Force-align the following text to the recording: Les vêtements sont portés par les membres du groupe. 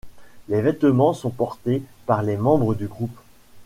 Les 0.49 0.61
vêtements 0.63 1.13
sont 1.13 1.29
portés 1.29 1.83
par 2.07 2.23
les 2.23 2.35
membres 2.35 2.73
du 2.73 2.87
groupe. 2.87 3.19